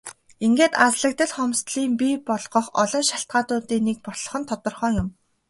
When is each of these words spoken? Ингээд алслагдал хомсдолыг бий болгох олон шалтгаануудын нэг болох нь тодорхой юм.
Ингээд 0.45 0.73
алслагдал 0.85 1.31
хомсдолыг 1.35 1.91
бий 2.01 2.15
болгох 2.29 2.67
олон 2.81 3.03
шалтгаануудын 3.09 3.85
нэг 3.87 3.97
болох 4.05 4.33
нь 4.39 4.47
тодорхой 4.49 4.91
юм. 5.01 5.07